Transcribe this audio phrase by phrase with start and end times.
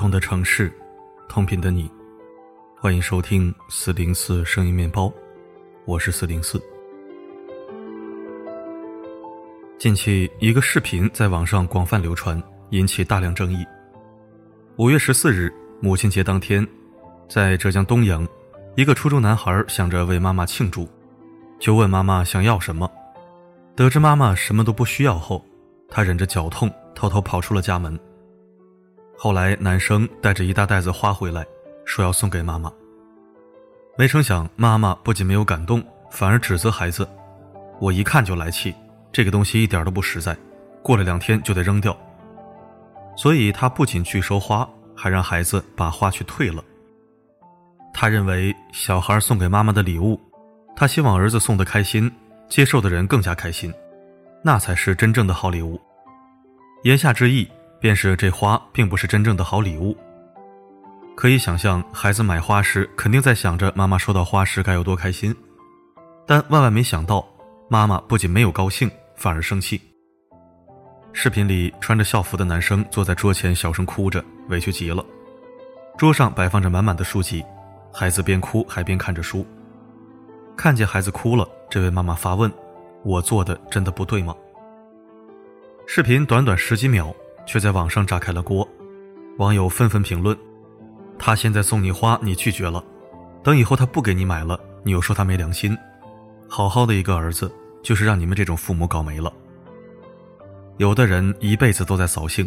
[0.00, 0.72] 同的城市，
[1.28, 1.86] 同频的你，
[2.78, 5.12] 欢迎收听四零四声音面包，
[5.84, 6.58] 我是四零四。
[9.78, 13.62] 近期，一个视频在网上广泛流传，引起大量争议。
[14.76, 15.52] 五月十四日，
[15.82, 16.66] 母亲节当天，
[17.28, 18.26] 在浙江东阳，
[18.76, 20.88] 一个初中男孩想着为妈妈庆祝，
[21.58, 22.90] 就问妈妈想要什么。
[23.76, 25.44] 得知妈妈什么都不需要后，
[25.90, 28.00] 他忍着脚痛，偷偷跑出了家门。
[29.22, 31.46] 后来，男生带着一大袋子花回来，
[31.84, 32.72] 说要送给妈妈。
[33.98, 37.06] 没成想，妈妈不仅没有感动，反而指责孩子
[37.78, 38.74] ：“我一看就来气，
[39.12, 40.34] 这个东西一点都不实在，
[40.82, 41.94] 过了两天就得扔掉。”
[43.14, 44.66] 所以，他不仅拒收花，
[44.96, 46.64] 还让孩子把花去退了。
[47.92, 50.18] 他认为，小孩送给妈妈的礼物，
[50.74, 52.10] 他希望儿子送的开心，
[52.48, 53.70] 接受的人更加开心，
[54.42, 55.78] 那才是真正的好礼物。
[56.84, 57.46] 言下之意。
[57.80, 59.96] 便是这花并不是真正的好礼物。
[61.16, 65.34] 可以想象，孩子买花时肯定在想着妈妈收到花时该有多开心，
[66.26, 67.26] 但万万没想到，
[67.68, 69.80] 妈妈不仅没有高兴，反而生气。
[71.12, 75.04] 视频里穿着校服的男生坐在桌前，小声哭着，委屈极了。
[75.98, 77.44] 桌上摆放着满满的书籍，
[77.92, 79.44] 孩子边哭还边看着书。
[80.56, 82.50] 看见孩子哭了，这位妈妈发问
[83.04, 84.34] ：“我做的真的不对吗？”
[85.86, 87.14] 视频短短十几秒。
[87.50, 88.66] 却在网上炸开了锅，
[89.38, 90.38] 网友纷纷评论
[91.18, 92.80] ：“他现在送你花，你拒绝了；
[93.42, 95.76] 等以后他不给你买了，你又说他没良心。
[96.48, 99.32] 好好的一个儿子，就是让你们这种父母搞没了。”
[100.78, 102.46] 有的人一辈子都在扫兴，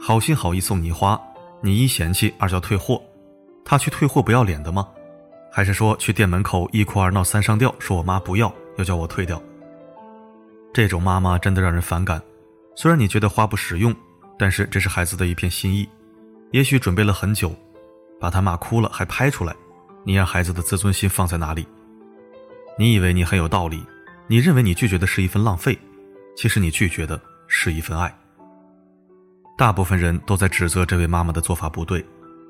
[0.00, 1.16] 好心好意送你花，
[1.60, 3.00] 你一嫌弃二叫退货，
[3.64, 4.88] 他去退货不要脸的吗？
[5.52, 9.40] 还是说去店门口一哭二闹三上吊，说我妈不要，要叫我退掉？
[10.74, 12.20] 这种妈妈真的让人反感。
[12.74, 13.92] 虽然你觉得花不实用，
[14.38, 15.88] 但是这是孩子的一片心意，
[16.52, 17.54] 也许准备了很久，
[18.20, 19.54] 把他骂哭了还拍出来，
[20.04, 21.66] 你让孩子的自尊心放在哪里？
[22.78, 23.84] 你以为你很有道理，
[24.28, 25.76] 你认为你拒绝的是一份浪费，
[26.36, 28.16] 其实你拒绝的是一份爱。
[29.56, 31.98] 大部分人都在指责这位妈妈的做法不对，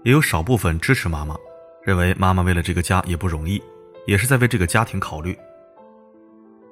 [0.04, 1.34] 也有少部分支持妈妈，
[1.82, 3.62] 认为妈妈为了这个家也不容易，
[4.06, 5.36] 也是在为这个家庭考虑。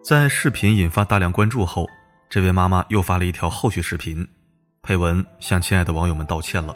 [0.02, 1.88] 在视频引发大量关注后。
[2.28, 4.26] 这位妈妈又发了一条后续视频，
[4.86, 6.72] 配文向亲爱的网友们道歉了，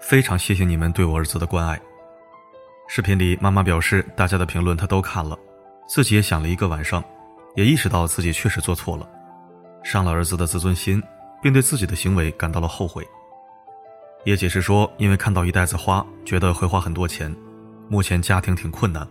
[0.00, 1.80] 非常谢谢你们对我儿子的关爱。
[2.88, 5.38] 视频里，妈妈表示大家的评论她都看了，
[5.88, 7.04] 自己也想了一个晚上，
[7.54, 9.08] 也意识到自己确实做错了，
[9.84, 11.00] 伤了儿子的自尊心，
[11.40, 13.06] 并对自己的行为感到了后悔。
[14.24, 17.32] 也解释说，因为看到一袋子花，觉得会花很多钱，
[17.88, 19.06] 目前家庭挺困难，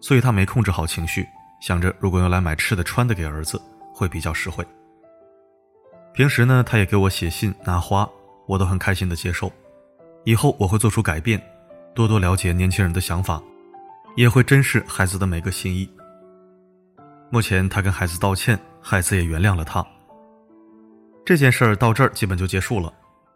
[0.00, 1.24] 所以她没控制好情绪，
[1.60, 3.62] 想着如果用来买吃的穿的给儿子，
[3.94, 4.66] 会比较实惠。
[6.16, 8.08] 平时呢，他也给我写信拿花，
[8.46, 9.52] 我都很开心的接受。
[10.24, 11.38] 以后我会做出改变，
[11.94, 13.38] 多多了解年轻人的想法，
[14.14, 15.86] 也会珍视孩子的每个心意。
[17.28, 19.86] 目前他跟孩子道歉，孩子也原谅了他。
[21.22, 22.90] 这件事儿到这儿基本就结束了，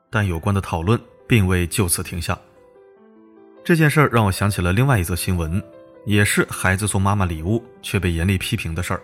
[0.09, 0.99] 但有关的讨论
[1.29, 2.39] 并未就此停下。
[3.63, 5.63] 这件事儿让我想起了另外一则新闻，
[6.07, 9.03] 也是孩子送妈妈礼物却被严厉批评的事儿。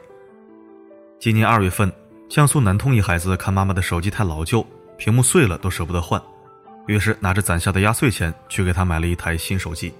[1.20, 1.92] 今年二月份。
[2.28, 4.66] 江苏南通一孩子看妈妈的手机太老旧，
[4.98, 6.20] 屏幕碎了都舍不得换，
[6.86, 9.94] 于是拿着攒下的压岁钱去给他买了一台新手机。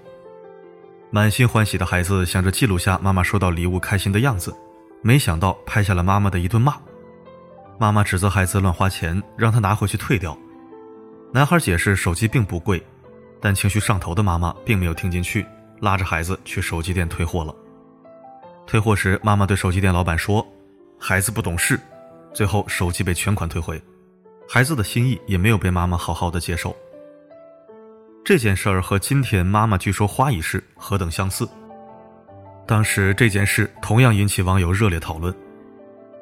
[1.10, 4.54] 满心欢喜的孩子想着记录下妈妈收到礼物开心的样子，
[5.02, 6.74] 没想到拍下了妈妈的一顿骂。
[7.78, 10.36] 妈妈指责孩子乱花钱，让他拿回去退掉。
[11.32, 12.84] 男孩解释手机并不贵，
[13.40, 15.46] 但情绪上头的妈妈并没有听进去，
[15.80, 17.54] 拉着孩子去手机店退货了。
[18.66, 20.44] 退货时，妈妈对手机店老板说
[20.98, 21.78] ：“孩子不懂事。”
[22.36, 23.82] 最后，手机被全款退回，
[24.46, 26.76] 孩子的心意也没有被妈妈好好的接受。
[28.22, 31.48] 这件事儿和今天妈妈拒收花一事何等相似。
[32.66, 35.34] 当时这件事同样引起网友热烈讨论。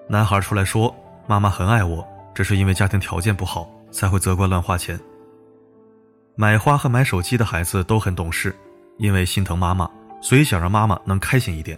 [0.09, 0.95] 男孩出来说
[1.27, 4.97] ：“妈妈很爱我，只是因为家庭条件不好才会责怪乱花钱。”
[6.39, 8.55] 买花和买手机的孩子都很懂事，
[8.99, 9.91] 因为心疼妈妈，
[10.23, 11.77] 所以想让妈妈能开心一点。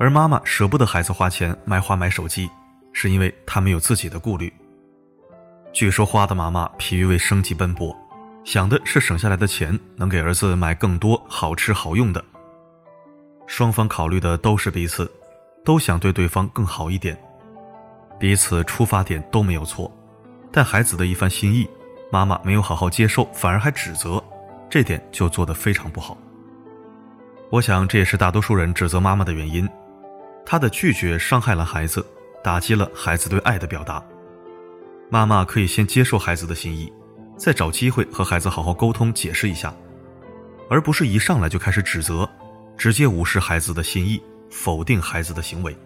[0.00, 2.50] 而妈妈舍不得孩子花钱买花买手机。
[2.98, 4.50] 是因为他没有自己的顾虑。
[5.70, 7.94] 据说花的妈妈疲于为生计奔波，
[8.42, 12.24] 想的是省下来的钱能给儿子买更多好吃好用的。
[13.46, 15.12] 双方考虑的都是彼此，
[15.62, 17.14] 都想对对方更好一点，
[18.18, 19.92] 彼此出发点都没有错，
[20.50, 21.68] 但孩子的一番心意，
[22.10, 24.24] 妈妈没有好好接受，反而还指责，
[24.70, 26.16] 这点就做得非常不好。
[27.50, 29.68] 我想这也是大多数人指责妈妈的原因，
[30.46, 32.02] 她的拒绝伤害了孩子。
[32.46, 34.00] 打击了孩子对爱的表达。
[35.10, 36.92] 妈妈可以先接受孩子的心意，
[37.36, 39.74] 再找机会和孩子好好沟通解释一下，
[40.70, 42.28] 而不是一上来就开始指责，
[42.76, 45.76] 直接无视孩子的心意，否定孩子的行为。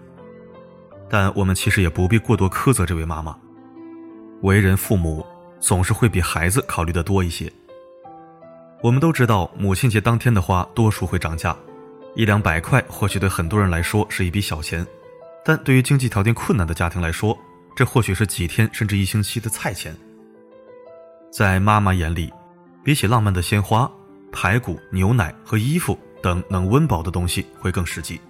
[1.08, 3.34] 但我们其实也不必过多苛责这位妈妈。
[4.42, 5.24] 为人父母
[5.60, 7.50] 总是会比孩子考虑的多一些。
[8.82, 11.56] 我们都知道，母亲节当天的花多数会涨价，
[12.14, 14.86] 一两百块或许对很多人来说是一笔小钱，
[15.44, 17.36] 但对于经济条件困难的家庭来说，
[17.74, 19.96] 这或许是几天甚至一星期的菜钱。
[21.32, 22.32] 在妈妈眼里，
[22.84, 23.90] 比起浪漫的鲜花、
[24.32, 28.20] 排骨、牛奶和衣服等能温饱的东西会更实际。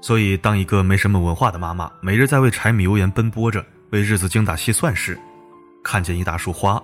[0.00, 5.18] 所以，当一个没什么文化的妈妈每日在为柴米油盐奔波着，为日子精打细算时，
[5.82, 6.82] 看见一大束花，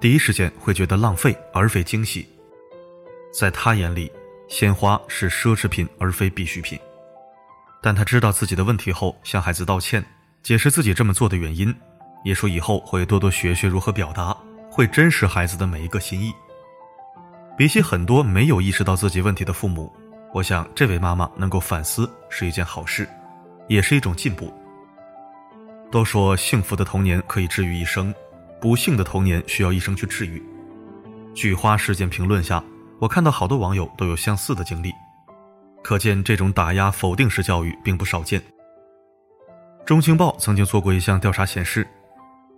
[0.00, 2.26] 第一时间会觉得浪费而非惊喜。
[3.32, 4.10] 在她眼里，
[4.48, 6.78] 鲜花是奢侈品而非必需品。
[7.82, 10.04] 但她知道自己的问题后，向孩子道歉，
[10.42, 11.74] 解释自己这么做的原因，
[12.24, 14.36] 也说以后会多多学学如何表达，
[14.70, 16.32] 会珍视孩子的每一个心意。
[17.56, 19.92] 比起很多没有意识到自己问题的父母。
[20.32, 23.08] 我想，这位妈妈能够反思是一件好事，
[23.68, 24.52] 也是一种进步。
[25.90, 28.14] 都说幸福的童年可以治愈一生，
[28.60, 30.42] 不幸的童年需要一生去治愈。
[31.34, 32.62] 菊花事件评论下，
[33.00, 34.92] 我看到好多网友都有相似的经历，
[35.82, 38.42] 可见这种打压、否定式教育并不少见。
[39.86, 41.86] 中青报曾经做过一项调查，显示，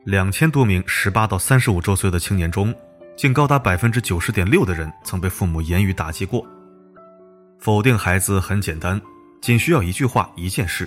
[0.04, 2.74] 两千多名十八到三十五周岁的青年中，
[3.16, 6.44] 竟高达百分之九十点六的人曾被父母言语打击过。
[7.58, 9.00] 否定孩子很简单，
[9.40, 10.84] 仅需要一句话、一件事；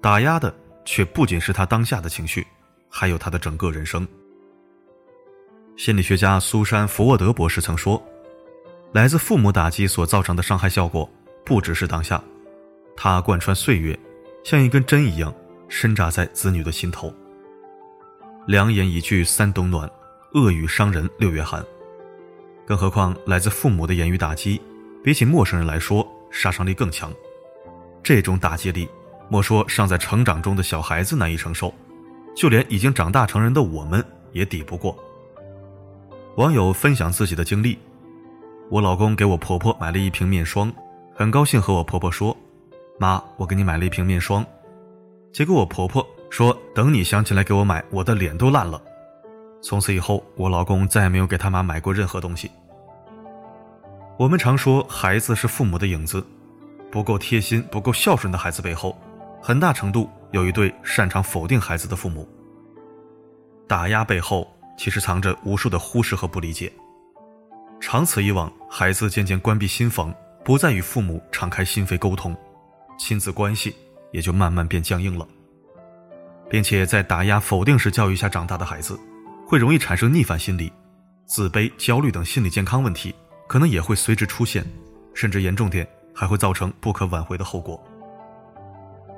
[0.00, 0.52] 打压的
[0.84, 2.46] 却不仅是他当下的情绪，
[2.88, 4.08] 还有他的整个人生。
[5.76, 8.02] 心理学家苏珊·福沃德博士曾说
[8.92, 11.08] ：“来自父母打击所造成的伤害效果，
[11.44, 12.22] 不只是当下，
[12.96, 13.98] 它贯穿岁月，
[14.44, 15.34] 像一根针一样
[15.68, 17.12] 深扎在子女的心头。
[18.46, 19.90] 良言一句三冬暖，
[20.34, 21.64] 恶语伤人六月寒。
[22.66, 24.60] 更何况来自父母的言语打击。”
[25.02, 27.10] 比起陌生人来说，杀伤力更强。
[28.02, 28.86] 这种打击力，
[29.30, 31.72] 莫说尚在成长中的小孩子难以承受，
[32.36, 34.94] 就连已经长大成人的我们也抵不过。
[36.36, 37.78] 网友分享自己的经历：
[38.68, 40.70] 我老公给我婆婆买了一瓶面霜，
[41.20, 42.34] 很高兴和我婆婆说
[42.98, 44.42] ：“妈，我给你买了一瓶面霜。”
[45.34, 48.82] 结果我婆婆说：“等你想起来给我买，我的脸都烂了。”
[49.60, 52.50] 从此以后，我老公再也没有给他妈买过任何东西。
[54.16, 56.24] 我们常说，孩子是父母的影子，
[56.90, 58.96] 不够贴心、不够孝顺的孩子背后，
[59.42, 62.26] 很大程度有一对擅长否定孩子的父母。
[63.68, 66.72] 打压背后，其实藏着无数的忽视和不理解。
[67.78, 70.14] 长此以往，孩子渐渐关闭心房，
[70.50, 72.36] 不再与父母敞开心扉沟通，
[72.98, 73.72] 亲子关系
[74.10, 75.24] 也就慢慢变僵硬了。
[76.50, 78.98] 并且，在打压、否定式教育下长大的孩子，
[79.46, 80.72] 会容易产生逆反心理、
[81.24, 83.14] 自卑、焦虑等心理健康问题。
[83.46, 84.66] 可能也会随之出现，
[85.14, 87.80] 甚至严重点还会造成不可挽回的后果。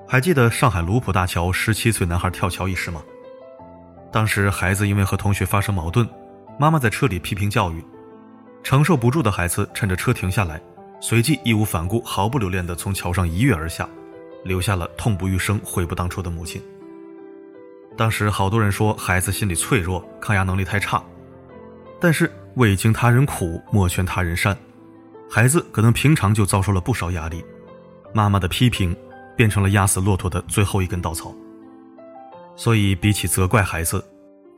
[0.06, 3.02] 还记得上海卢浦大桥十七岁男孩跳桥一事吗？
[4.12, 6.06] 当时孩子因为和同学发生矛盾，
[6.58, 7.82] 妈妈在车里批评教育，
[8.62, 10.60] 承受不住的孩子趁着车停下来，
[11.02, 13.86] 随即义无反顾、毫不留恋地从桥上一跃而下，
[14.44, 16.62] 留下了痛不欲生、悔不当初的母亲。
[17.96, 21.02] 当时好多人说孩子心理脆弱，抗压能力太差，
[22.00, 22.32] 但是。
[22.56, 24.54] 未经他人苦，莫劝他人善。
[25.26, 27.42] 孩子可能平常就遭受了不少压力，
[28.12, 28.94] 妈妈的批评
[29.34, 31.34] 变成了压死骆驼的最后一根稻草。
[32.54, 34.04] 所以，比起责怪孩子，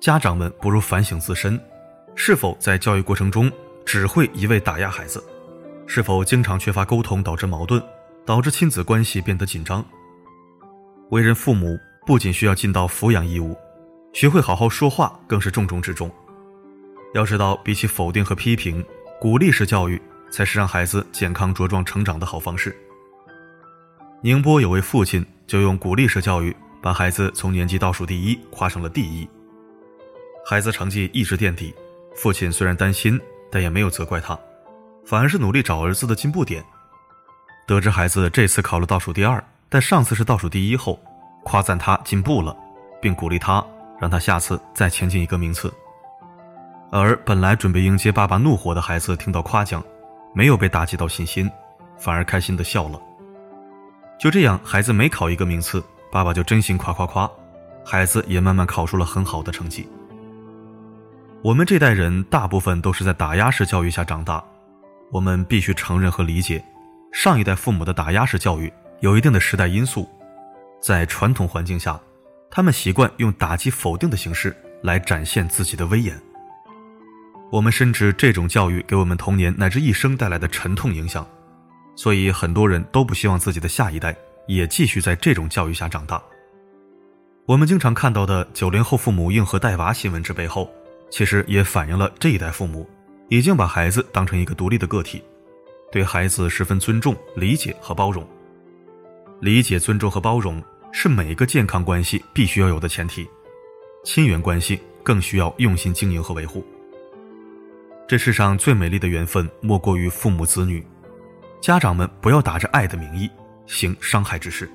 [0.00, 1.56] 家长们不如反省自身：
[2.16, 3.48] 是否在教育过程中
[3.86, 5.22] 只会一味打压孩子？
[5.86, 7.82] 是否经常缺乏沟通导致矛盾，
[8.24, 9.84] 导致亲子关系变得紧张？
[11.10, 13.56] 为人父母不仅需要尽到抚养义务，
[14.12, 16.10] 学会好好说话更是重中之重。
[17.14, 18.84] 要知道，比起否定和批评，
[19.20, 20.00] 鼓励式教育
[20.30, 22.74] 才是让孩子健康茁壮成长的好方式。
[24.22, 29.28] 宁波有位父亲就用鼓励式教育，把孩子从年级倒数第一夸成了第一。
[30.46, 31.74] 孩子成绩一直垫底，
[32.16, 34.38] 父亲虽然担心，但也没有责怪他，
[35.04, 36.64] 反而是努力找儿子的进步点。
[37.66, 41.00] 得知孩子这次考了倒数第二，但上次是倒数第一后，
[41.44, 42.56] 夸赞他进步了，
[43.00, 43.64] 并鼓励他，
[44.00, 45.73] 让他下次再前进一个名次。
[46.90, 49.82] 而本来准备迎接爸爸怒火的孩子，听到夸奖，
[50.34, 51.50] 没有被打击到信心，
[51.99, 53.00] 反而开心的笑了。
[54.18, 55.82] 就这样，孩子每考一个名次，
[56.12, 57.28] 爸爸就真心夸夸夸，
[57.84, 59.88] 孩子也慢慢考出了很好的成绩。
[61.42, 64.42] 我们这代人大部分都是在打压式教育下长大，
[65.14, 66.61] 我们必须承认和理解，
[67.12, 70.09] 上一代父母的打压式教育有一定的时代因素，
[70.83, 72.00] 在传统环境下，
[72.50, 74.52] 他们习惯用打击否定的形式
[74.83, 76.21] 来展现自己的威严。
[77.52, 81.25] 我们深知这种教育给我们童年乃至一生带来的沉痛影响，
[81.94, 84.16] 所以很多人都不希望自己的下一代
[84.49, 86.21] 也继续在这种教育下长大。
[87.47, 90.68] 我们经常看到的九零后父母硬核带娃新闻之背后，
[91.09, 92.85] 其实也反映了这一代父母
[93.28, 95.22] 已经把孩子当成一个独立的个体，
[95.90, 98.26] 对孩子十分尊重、理解和包容。
[99.40, 100.62] 理解、尊重和包容
[100.92, 103.28] 是每一个健康关系必须要有的前提，
[104.04, 106.64] 亲缘关系更需要用心经营和维护。
[108.06, 110.86] 这世上最美丽的缘分莫过于父母子女，
[111.60, 113.30] 家长们不要打着爱的名义
[113.66, 114.70] 行伤害之事，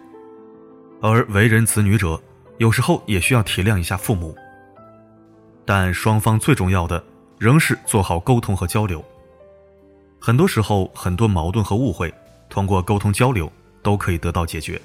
[1.01, 2.21] 而为人子女者。
[2.57, 4.35] 有时候也需要体谅一下父母，
[5.63, 7.01] 但双方最重要的
[7.39, 9.03] 仍是做好沟通和交流。
[10.19, 12.13] 很多时候，很多矛盾和误会，
[12.49, 14.79] 通过沟通交流都可以得到解决。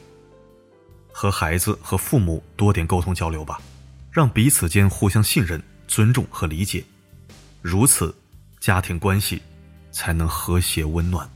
[1.13, 3.61] 和孩子和父母多点沟通交流吧，
[4.11, 6.85] 让彼此间互相信任、尊重和理解，
[7.61, 8.15] 如此，
[8.61, 9.43] 家庭关系
[9.91, 11.29] 才能和谐温暖。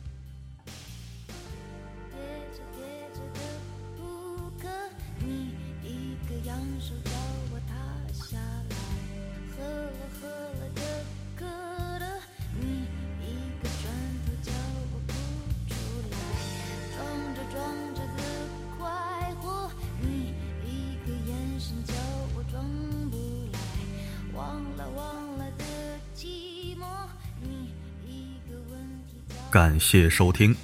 [29.51, 30.55] 感谢收听。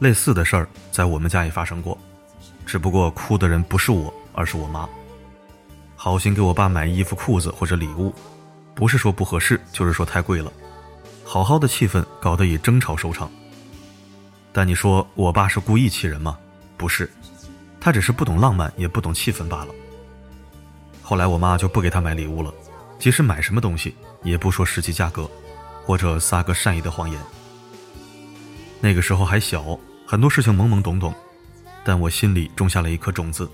[0.00, 1.96] 类似的事儿在我们家也发生过，
[2.66, 4.88] 只不过哭的人不是我，而是我妈。
[5.94, 8.12] 好心给我爸买衣服、裤子或者礼物，
[8.74, 10.52] 不是说不合适，就是说太贵了。
[11.24, 13.30] 好好的气氛搞得以争吵收场。
[14.52, 16.36] 但你说我爸是故意气人吗？
[16.76, 17.08] 不是，
[17.80, 19.72] 他只是不懂浪漫，也不懂气氛罢了。
[21.00, 22.52] 后来我妈就不给他买礼物了，
[22.98, 25.30] 即使买什么东西，也不说实际价格。
[25.84, 27.20] 或者撒个善意的谎言。
[28.80, 31.14] 那个时候还小，很多事情懵懵懂懂，
[31.84, 33.48] 但我心里种下了一颗种子，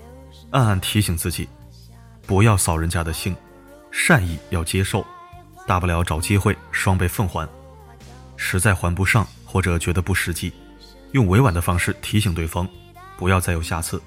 [0.51, 1.47] 暗暗提醒自己，
[2.25, 3.35] 不要扫人家的兴，
[3.91, 5.05] 善意要接受，
[5.67, 7.47] 大不了找机会双倍奉还。
[8.37, 10.51] 实在还不上或者觉得不实际，
[11.11, 12.67] 用委婉的方式提醒对方，
[13.17, 14.01] 不要再有下次，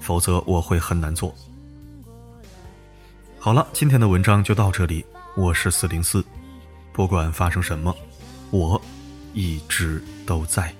[0.00, 1.34] 否则我会很难做。
[3.38, 5.04] 好了，今天的文章就到这里，
[5.36, 6.24] 我是四零四。
[6.96, 7.94] 不管发生什么，
[8.50, 8.80] 我
[9.34, 10.74] 一直都在。